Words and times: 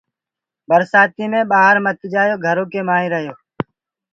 برسآتي 0.69 1.25
مينٚ 1.31 1.49
ڀآهر 1.51 1.75
مت 1.85 1.99
جآيو 2.13 2.35
گھرو 2.45 2.63
ڪي 2.71 2.81
مآئينٚ 2.87 3.11
رهيو۔ 3.13 3.35